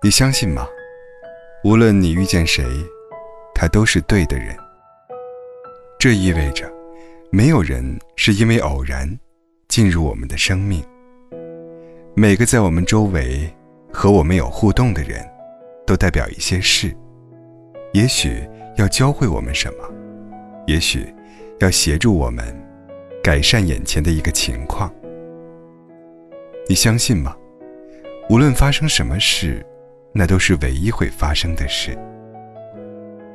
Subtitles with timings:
[0.00, 0.68] 你相信吗？
[1.64, 2.64] 无论你遇见谁，
[3.52, 4.56] 他都是对的人。
[5.98, 6.72] 这意味着，
[7.32, 9.18] 没有人是因为偶然
[9.66, 10.80] 进入我们的生命。
[12.14, 13.52] 每个在我们周围
[13.92, 15.28] 和我们有互动的人，
[15.84, 16.96] 都代表一些事，
[17.92, 19.92] 也许要教会我们什么，
[20.68, 21.12] 也许
[21.58, 22.56] 要协助我们
[23.20, 24.94] 改善眼前的一个情况。
[26.68, 27.36] 你相信吗？
[28.30, 29.66] 无论发生什么事。
[30.12, 31.96] 那都是唯一会发生的事。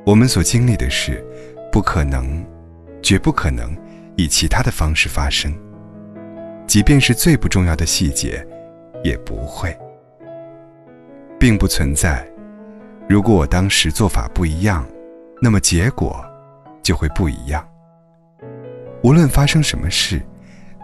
[0.06, 1.26] 我们所经历的事，
[1.72, 2.46] 不可能，
[3.02, 3.76] 绝不可能
[4.18, 5.54] 以其他的方式发生。
[6.68, 8.46] 即便是最不重要的细节，
[9.04, 9.78] 也不会，
[11.40, 12.26] 并不存在。
[13.08, 14.86] 如果我当时做法不一样，
[15.42, 16.24] 那么结果
[16.82, 17.66] 就会不一样。
[19.04, 20.22] 无论发生什么事，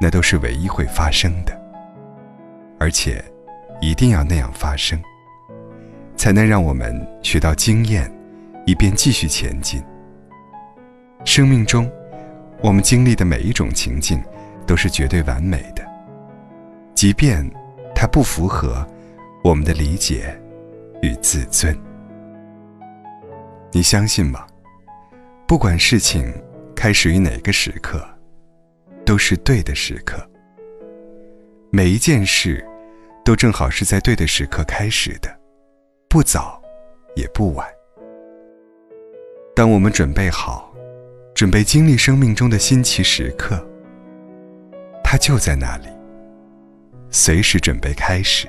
[0.02, 1.58] 那都是唯一会发生的，
[2.78, 3.24] 而且
[3.82, 5.02] 一定要那样发生。
[6.20, 8.12] 才能让我们学到经验，
[8.66, 9.82] 以便继续前进。
[11.24, 11.90] 生命中，
[12.62, 14.22] 我们经历的每一种情境，
[14.68, 15.82] 都是绝对完美的，
[16.94, 17.50] 即便
[17.96, 18.86] 它不符合
[19.46, 20.38] 我们的理解
[21.02, 21.74] 与自尊。
[23.72, 24.46] 你相信吗？
[25.48, 26.30] 不管事情
[26.76, 28.06] 开始于哪个时刻，
[29.06, 30.22] 都是对的时刻。
[31.72, 32.62] 每一件事，
[33.24, 35.39] 都正好是在对的时刻开始的。
[36.12, 36.60] 不早，
[37.16, 37.68] 也不晚。
[39.56, 40.74] 当我们准备好，
[41.36, 43.64] 准备经历生命中的新奇时刻，
[45.04, 45.86] 它就在那里，
[47.12, 48.48] 随时准备开始。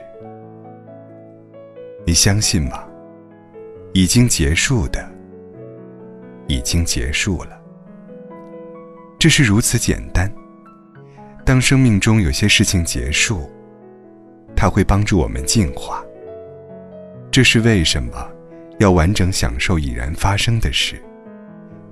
[2.06, 2.82] 你相信吗？
[3.92, 5.06] 已经结束的，
[6.46, 7.60] 已经结束了。
[9.18, 10.32] 这是如此简单。
[11.44, 13.50] 当生命中有些事情结束，
[14.56, 16.02] 它会帮助我们进化。
[17.30, 18.10] 这是为什么？
[18.80, 21.00] 要完整享受已然发生的事，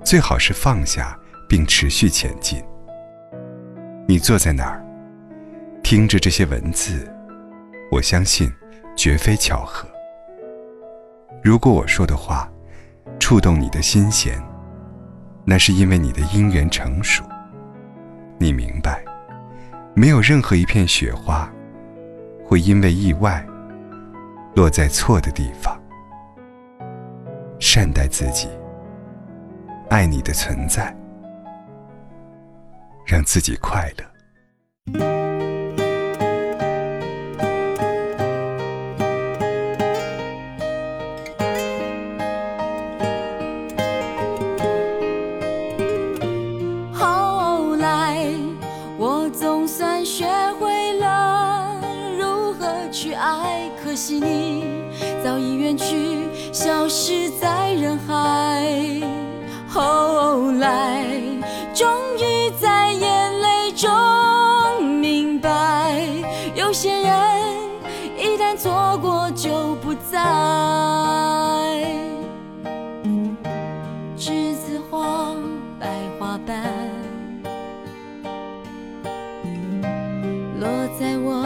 [0.03, 1.17] 最好是放下
[1.47, 2.61] 并持续前进。
[4.07, 4.83] 你坐在那儿，
[5.83, 7.07] 听着这些文字，
[7.91, 8.51] 我相信
[8.97, 9.87] 绝非巧合。
[11.41, 12.51] 如果我说的话
[13.19, 14.43] 触动你的心弦，
[15.45, 17.23] 那是因为你的因缘成熟。
[18.39, 19.05] 你明白，
[19.93, 21.49] 没有任何一片雪花
[22.43, 23.45] 会因为意外。
[24.59, 25.81] 落在错的地方，
[27.61, 28.49] 善待自己，
[29.89, 30.93] 爱你的存在，
[33.05, 35.38] 让自己快乐。
[53.99, 54.63] 惜你
[55.21, 58.63] 早已远去，消失在人海。
[59.67, 61.03] 后来，
[61.73, 61.85] 终
[62.17, 63.91] 于在眼泪中
[65.01, 66.01] 明白，
[66.55, 67.13] 有些人
[68.17, 70.17] 一旦错过就不再。
[74.17, 75.35] 栀子花
[75.77, 76.63] 白花瓣，
[80.57, 81.45] 落在我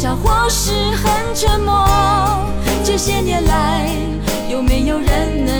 [0.00, 1.86] 笑或是很沉默
[2.82, 3.86] 这些年来
[4.50, 5.59] 有没有人能